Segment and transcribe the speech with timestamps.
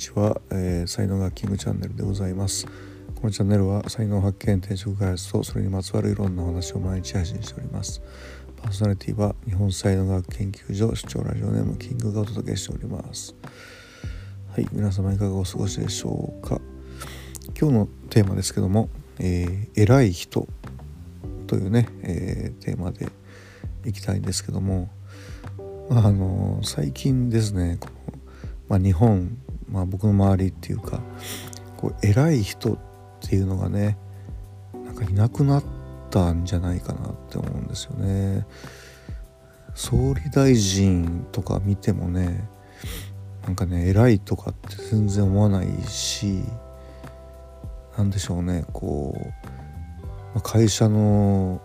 [0.00, 2.66] ちは、えー、才能がキングチャンネルでございます。
[3.14, 8.00] このチャンネルは才能発見転職開発とそれにまつわるいろんなお話を毎日配信しております。
[8.56, 13.34] パーソナリティは日本才能学研究所主張ラジオネームキングがお届けしております。
[14.48, 16.60] はい皆様いかがお過ごしでしょうか。
[17.60, 18.88] 今日のテーマですけども、
[19.18, 20.48] えー、偉い人
[21.46, 23.06] というね、えー、テーマで
[23.84, 24.88] いきたいんですけども、
[25.90, 28.18] まあ、あの最近ですねこの、
[28.68, 29.36] まあ、日本、
[29.70, 31.00] まあ、僕の周りっていうか
[31.76, 32.78] こう偉い人っ
[33.20, 33.96] ていうのがね
[34.84, 35.64] なんかいなくなっ
[36.10, 38.46] たんじゃないかなって思うんですよね。
[39.74, 42.48] 総理大臣とか見てもね
[43.44, 46.42] なんかね偉いとかって全然思わないし
[47.96, 49.16] 何でしょうねこ
[50.34, 51.60] う会社の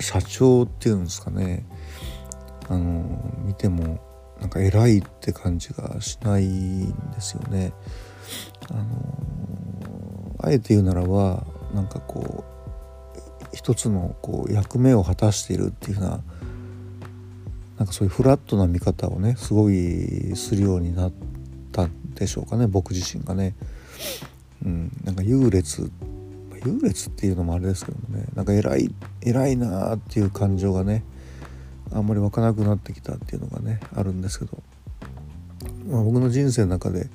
[0.00, 1.66] 社長っていうんですかね
[2.68, 3.04] あの
[3.44, 4.00] 見ても
[4.40, 7.72] なんか偉いって感じがしないんですよね。
[8.70, 11.44] あのあえて言うならば
[11.74, 16.20] なんかこう一つのこう役目を果たしているっていうふうな
[17.78, 21.12] なんかそういうフラットな見方をねすごいするようになっ
[21.72, 23.54] たんでしょうかね僕自身がね。
[24.64, 25.90] うん、なんか優劣
[26.64, 28.90] 優劣っていうのもあれですけどもねなんか偉い
[29.22, 31.04] 偉いなーっていう感情がね
[31.92, 34.62] あんまり湧かなくなってきたっていうのがねあるんですけど、
[35.86, 37.08] まあ、僕の人生の中で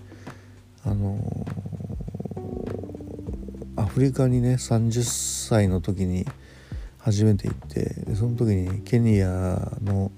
[0.85, 5.03] あのー、アフリカにね30
[5.47, 6.25] 歳の時に
[6.99, 10.11] 初めて行ってその時にケニアの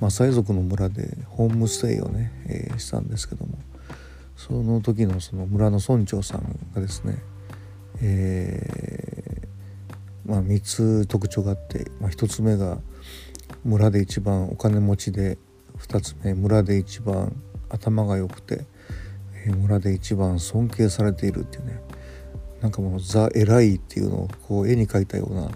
[0.00, 3.58] マサイ族の村でホームステイをね、えー、したんですけども
[4.36, 7.18] その時のその村の村長さんがですね
[8.02, 12.78] えー、まあ、3つ特徴があって、まあ、1つ目が
[13.66, 15.38] 村で一番お金持ちで
[15.78, 17.34] 2つ目村で一番
[17.68, 18.64] 頭が良くて、
[19.44, 21.80] 村で一番尊敬されているっていうね。
[22.60, 25.48] なんかもうザ・偉いっていうのをこう絵に描いたようなあ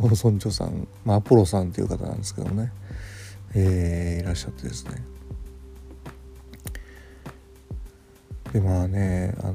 [0.00, 2.72] の村長さん、まあ、アポロさんっていう方なんですけどね、
[3.54, 5.04] えー、いらっしゃってですね。
[8.52, 9.54] でまあねあの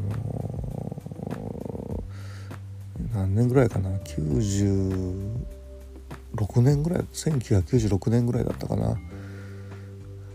[3.14, 3.98] 何年ぐらいかな？
[6.38, 8.98] 6年ぐらい1996年ぐらいだったかな。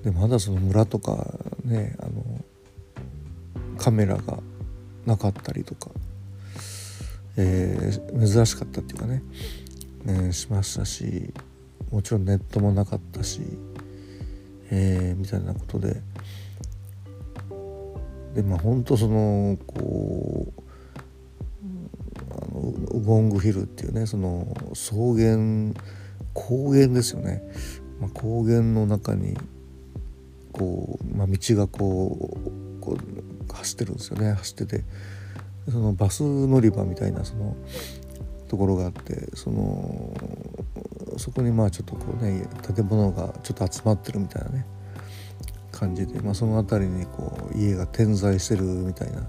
[0.02, 1.26] でまだその村とか
[1.64, 2.44] ねあの
[3.78, 4.38] カメラが
[5.06, 5.90] なかったりとか、
[7.36, 9.22] えー、珍しかったっていうかね、
[10.06, 11.32] え、しましたし
[11.90, 13.40] もちろんネットもなかったし、
[14.70, 16.00] えー、みたいなことで。
[18.34, 20.61] でまあ本当そのこう
[22.68, 25.72] ウゴングヒルっていうねその草原
[26.34, 27.42] 高原ですよね、
[28.00, 29.36] まあ、高原の中に
[30.52, 32.36] こう、まあ、道がこ
[32.78, 34.32] うこう走ってるんですよね。
[34.32, 34.84] 走ってて。
[35.70, 37.56] そのバス乗り場みたいなその
[38.48, 40.12] ところがあってその
[41.16, 44.66] そこにまあちょっとこうね建物がちょっと集まってるみたいなね
[45.70, 49.24] 感じで、まあ、その辺りにこう家が点在してるみたいな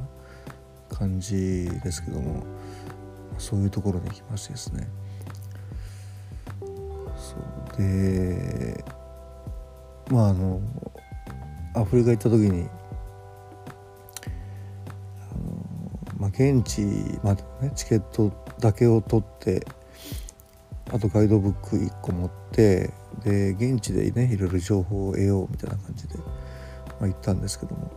[0.90, 2.44] 感じですけども。
[3.38, 4.88] そういうところに行きましてですね。
[7.16, 8.84] そうで
[10.10, 10.62] まああの
[11.76, 12.68] アフリカ行った時に
[15.32, 16.82] あの、まあ、現地
[17.24, 19.66] までねチケットだけを取って
[20.92, 22.92] あとガイドブック1個持って
[23.24, 26.24] で現地でねいろいろ情報を得ようみたいな感じで、ま
[27.04, 27.92] あ、行ったんですけども、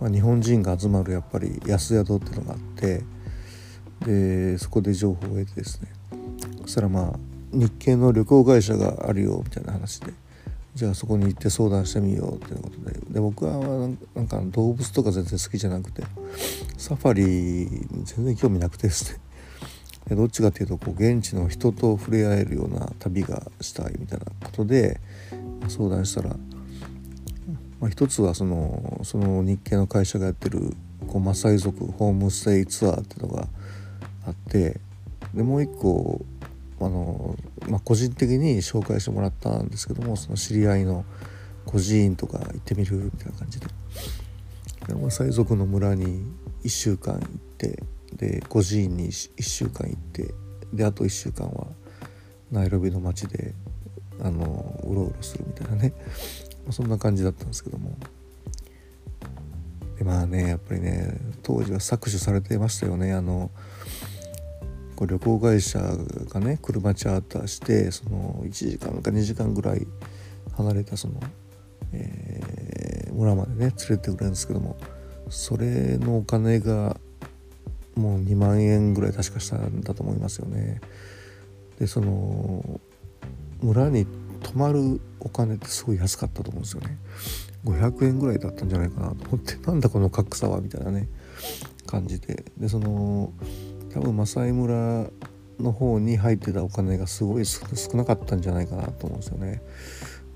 [0.00, 3.02] まあ、日本人が集まるやっぱり安宿っていうのがあって
[4.04, 5.88] でそこで情報を得てですね
[6.62, 7.18] そしたらまあ
[7.52, 10.12] 日系の旅行会社があるよみたいな話で
[10.74, 16.02] じゃあそこに行って相談してみようっていうことでで僕はなんか動物とか全然好きじゃなくて
[16.76, 17.68] サファリ
[18.04, 19.20] 全然興味なくてですね
[20.08, 25.00] でどっちかっていうとこう現地の人と触れ合えるような旅がしたいみたいなことで
[25.68, 26.30] 相談したら、
[27.80, 30.74] まあ、一つはそのその日系の会社がやってる
[31.08, 33.48] こうマサイ族ホームステイツアーっていうのが
[34.28, 34.80] あって
[35.34, 36.24] でもう一個
[36.80, 37.36] あの、
[37.68, 41.04] まあ、個人的に紹介してもらったんですけどもその知り合いの
[41.66, 43.66] 孤児院とか行ってみるみたいな感じで。
[44.86, 46.24] で最族の村に
[46.64, 47.28] 1週間行っ
[47.58, 47.82] て
[48.14, 50.34] で孤児院に1週間行って
[50.72, 51.66] であと1週間は
[52.50, 53.54] ナイロビの街で
[54.20, 55.92] あのうろうろするみたいなね。
[56.66, 57.96] まそんな感じだったんですけども。
[59.98, 63.12] でまあねやっぱりね当時は搾取されてましたよね。
[63.12, 63.50] あの
[64.98, 69.86] こう旅行会社がね車チャーターしてその1時間か2時間ぐらい
[70.56, 71.20] 離れたその、
[71.92, 74.76] えー、村までね連れてくれるんですけども
[75.28, 76.96] それのお金が
[77.94, 80.80] もう2万円ぐらい確かしたんだと思いますよね。
[81.78, 82.80] でその
[83.62, 84.04] 村に
[84.42, 86.98] 泊まるお金ってすごい安かったと思うんですよね。
[87.64, 91.08] 500円ぐらいだったんじゃないかなと思ってなんだこの格差はみたいなね
[91.86, 93.32] 感じででその
[93.98, 95.10] 多分マサイ村
[95.58, 99.60] の方に入ってたお金がすごい少なかったんじゃないかなと思うんですよね。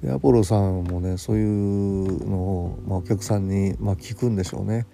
[0.02, 4.84] でアポロさんもねそういうのを、まあ、お客さんに、まあ、聞くんでしょうね。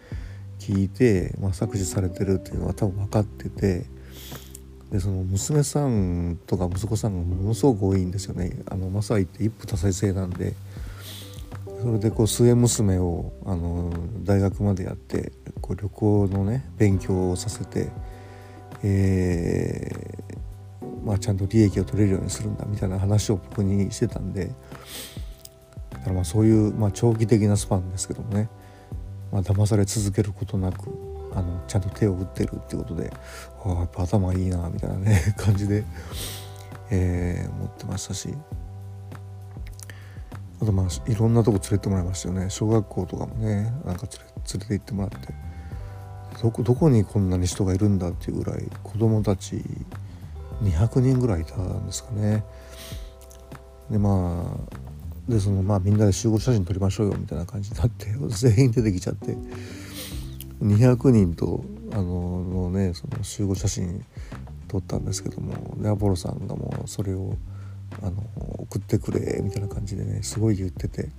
[0.58, 3.86] 聞いて、まあ、削除されてるっていうのは多分分かってて。
[4.90, 8.52] でその娘さんとか息子さんがものすごく多いんですよね。
[8.70, 10.54] あのマサイって一夫多妻制なんで。
[11.80, 13.92] それでこう末娘をあの
[14.24, 17.90] 大学までやってこう旅行のね勉強をさせて、
[18.82, 20.28] えー
[21.04, 24.52] まあ、ちゃんと利益を取れるようにするんだみたいな話を僕にしてたんで
[25.90, 28.50] だからまあそういう、まあ、長期的なスパンですけどもね、
[29.32, 30.90] まあ騙され続けることなく
[31.34, 33.10] あのちゃんと手を打ってるっていうことで
[33.64, 35.84] ああやっぱ頭いいなみたいなね 感じで、
[36.90, 38.34] えー、思ってましたし。
[40.60, 44.08] あとまあいろんなとこ連れてもらいましたよね小学校とかもねなんか
[44.52, 45.32] 連れて行ってもらって
[46.42, 49.62] どこどこにこんなに人がいるんだっていうぐらい子供たち
[50.62, 52.44] 200人ぐらいいたんですかね。
[53.90, 59.36] でまあでそのまあみんなで集合写真撮りましょうよみたいな感じになって 全員出てきちゃって
[60.62, 64.04] 200人とあののねその集合写真
[64.68, 67.36] 撮ったんですけどもでアポロさんがもうそれを
[68.02, 68.22] あの
[68.58, 71.10] 送ってくれみたいな感じでねすごい言ってて。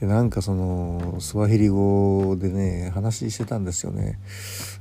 [0.00, 4.18] なんかそのスワヒリ語でね話してたんですよね。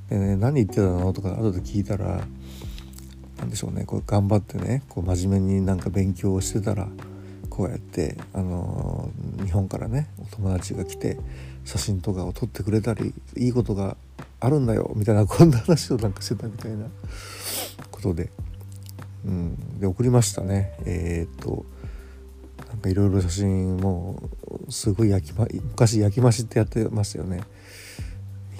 [0.09, 2.21] でね何言ってたのとか後で聞いたら
[3.37, 6.87] 何でしょうねこう頑張ってねこう真面目になんか勉強をしてたら
[7.49, 9.09] こうやってあの
[9.43, 11.17] 日本からねお友達が来て
[11.63, 13.95] 写真とかを撮ってくれたりいいことが
[14.41, 16.87] あるんだよみたいなこんな話をなんかしてたみたいな
[17.89, 18.29] ことで。
[19.25, 20.75] うん、で送りましたね。
[20.85, 21.65] えー、っと
[22.85, 24.21] なんかいろいろ写真も
[24.69, 27.41] すごい焼き、ま、昔焼き増しってやってましたよね。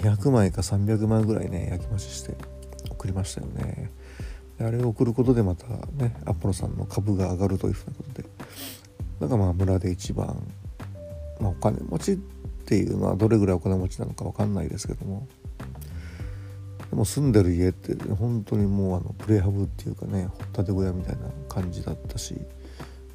[0.00, 2.34] 200枚か300枚ぐらいね焼き増しして
[2.90, 3.92] 送りましたよね。
[4.58, 5.66] あれを送ることでまた
[6.02, 8.28] ねアポロさんの株が上がるというふうなことで。
[9.20, 10.26] だかまあ村で一番、
[11.40, 12.16] まあ、お金持ちっ
[12.66, 15.28] ていうのはどれぐらいお金持ちなのか分かんないですけども。
[16.90, 22.34] でも住んでる家って本当にもうあのプレハブっていうかね掘ったて小屋みたいな感じだったし。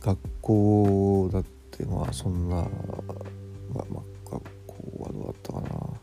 [0.01, 2.65] 学校だってまあそんな、まあ、
[3.89, 5.97] まあ、学校はどうだったかな、ま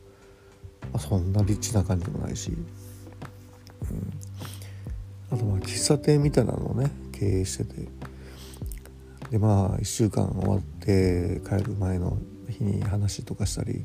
[0.94, 4.12] あ、そんなリッチな感じもないし、うん、
[5.30, 7.88] あとまあ喫茶店みたいなのをね経営してて。
[9.30, 12.16] でまあ1週間終わって帰る前の
[12.48, 13.84] 日に話とかしたり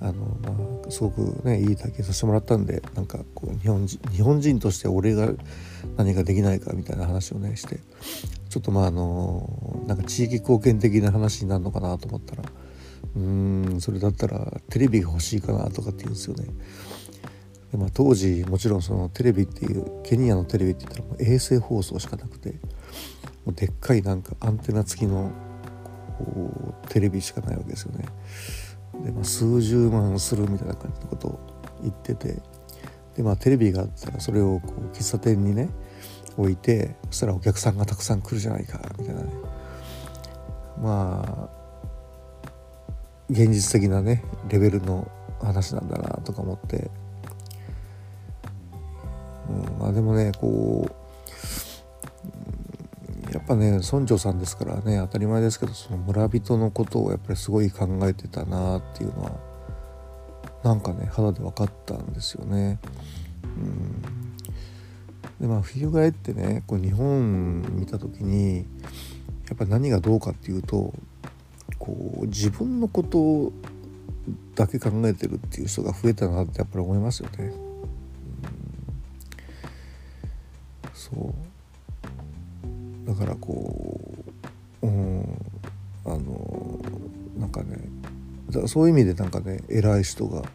[0.00, 0.12] あの、
[0.42, 5.30] まあ、すごくねいい体験させてもらったんでなんかこう日本人日本人として俺が
[5.96, 7.80] 何ができないかみたいな話をねして。
[8.50, 12.42] ちょっとまああのなんか地域貢献的な話になるのかなと思ったら
[13.14, 16.46] うーんそれだったらテレビが欲しいかなとかって言うんですよね。
[17.70, 22.54] でまあ、当時もちろんそのテレビっていうケニアのテレビって言ったらもう衛星放送しかなくて
[23.44, 25.30] もうでっかいなんかアンテナ付きの
[26.18, 28.06] こうテレビしかないわけですよね。
[29.04, 31.38] で、まあ、数十万するみたいな感じのことを
[31.82, 32.42] 言ってて
[33.16, 35.70] でまあテレビがあったらそれをこう喫茶店にね
[36.36, 39.30] 置いてそしたらお客さんがたくさん来るじゃないかみたいなね。
[40.80, 41.60] まあ
[43.28, 45.08] 現実的なねレベルの
[45.40, 46.90] 話なんだなとか思って、
[49.48, 51.00] うん、まあでもねこう
[53.32, 59.32] やっぱね村長さんですからね当たり前ですけどその村人のことをやっぱりすごい考えてたなっていうのは
[60.64, 62.78] なんかね肌で分かったんですよね。
[63.44, 64.19] うん。
[65.40, 68.66] でまあ翻ってねこう日本見た時に
[69.48, 70.92] やっぱ何がどうかっていうと
[71.78, 73.52] こう自分のこと
[74.54, 77.52] だけ考えてるっていう人が増えたなってやっぱり思いますよね。
[80.94, 81.34] そ
[83.06, 84.24] うだからこ
[84.82, 85.22] ううん
[86.04, 86.78] あの
[87.38, 87.78] なんかね
[88.50, 90.50] だそういう意味でなんかね偉い人が減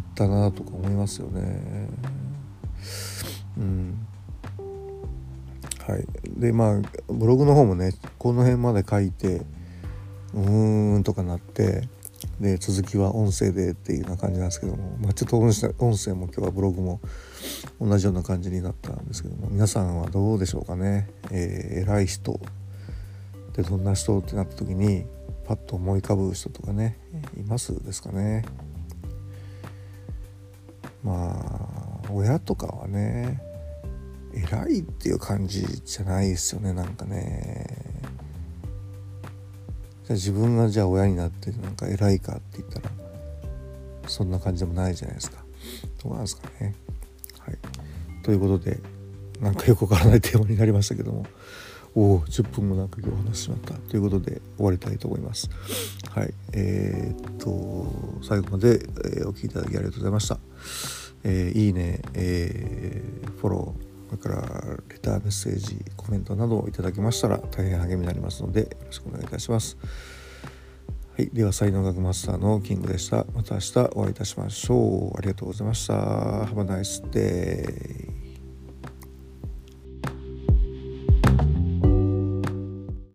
[0.00, 1.88] ったなとか思いますよね。
[3.58, 4.06] うん。
[5.86, 6.06] はい、
[6.40, 9.42] でまあブログの方もねこの辺まで書いて
[10.34, 11.88] うーんとかなって
[12.38, 17.00] で続きは音声でっていうような感じなんですけども、まあ、ちょっと音声も今日はブログも
[17.80, 22.40] 同じような感じになったんですけども皆さんはどうでしょうかね、えー、偉い人。
[23.54, 25.06] でどんな人ってなった時に
[25.44, 26.96] パッと思い浮かぶ人とかね
[27.36, 28.44] いますですかね。
[31.02, 31.40] ま
[31.76, 31.79] あ
[32.12, 33.40] 親とかはね
[34.34, 37.66] 偉いっていう感じじゃないですよねなんかね。
[40.04, 42.90] じゃ自分がじゃあ親になってなんか偉いかって言ったら
[44.06, 45.42] そんな感じでもないじゃないですか。
[46.02, 46.74] どうなんですかね。
[47.38, 47.58] はい。
[48.22, 48.78] ということで
[49.40, 51.26] なんかよくわからないテーマになりましたけども
[51.94, 53.74] おお10分もなんか今日話ししまった。
[53.74, 55.50] ということで終わりたいと思います。
[56.10, 56.34] はい。
[56.52, 58.80] えー、っと最後まで、
[59.18, 60.38] え、お聴きいただきありがとうございました、
[61.24, 69.76] えー、いいね、えー、フォローそれからレターメッセージコメントなどをいただけましたら大変励みになりますのでよろしくお願いいたします。
[71.16, 73.24] はい、では才能学マスターのキングでした。
[73.34, 75.18] また明日お会いいたしましょう。
[75.18, 75.94] ありがとうございました。
[75.94, 78.09] Have a nice day